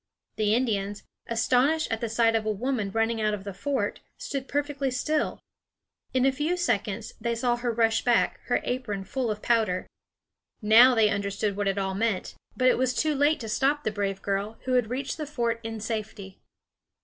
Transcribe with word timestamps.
The 0.37 0.55
Indians, 0.55 1.03
astonished 1.27 1.91
at 1.91 2.01
the 2.01 2.09
sight 2.09 2.33
of 2.35 2.43
a 2.43 2.51
woman 2.51 2.89
running 2.89 3.21
out 3.21 3.35
of 3.35 3.43
the 3.43 3.53
fort, 3.53 3.99
stood 4.17 4.47
perfectly 4.47 4.89
still. 4.89 5.39
In 6.11 6.25
a 6.25 6.31
few 6.31 6.57
seconds 6.57 7.13
they 7.21 7.35
saw 7.35 7.55
her 7.57 7.71
rush 7.71 8.03
back, 8.03 8.39
her 8.45 8.61
apron 8.63 9.03
full 9.03 9.29
of 9.29 9.43
powder. 9.43 9.85
Now 10.59 10.95
they 10.95 11.09
understood 11.11 11.55
what 11.55 11.67
it 11.67 11.77
all 11.77 11.93
meant; 11.93 12.33
but 12.57 12.67
it 12.67 12.79
was 12.79 12.95
too 12.95 13.13
late 13.13 13.39
to 13.41 13.47
stop 13.47 13.83
the 13.83 13.91
brave 13.91 14.23
girl, 14.23 14.57
who 14.63 14.73
had 14.73 14.89
reached 14.89 15.17
the 15.17 15.27
fort 15.27 15.59
in 15.63 15.79
safety. 15.79 16.41